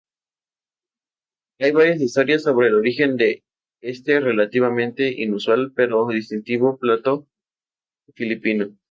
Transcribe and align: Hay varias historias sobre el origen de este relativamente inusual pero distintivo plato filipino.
Hay 1.59 1.73
varias 1.73 2.01
historias 2.01 2.41
sobre 2.41 2.69
el 2.69 2.73
origen 2.73 3.17
de 3.17 3.43
este 3.83 4.19
relativamente 4.19 5.07
inusual 5.21 5.73
pero 5.75 6.07
distintivo 6.07 6.79
plato 6.79 7.27
filipino. 8.15 8.75